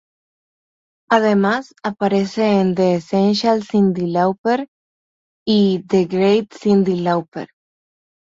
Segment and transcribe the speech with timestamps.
[1.11, 4.67] Además aparece en "The Essential Cyndi Lauper"
[5.45, 7.49] y "The Great Cyndi Lauper".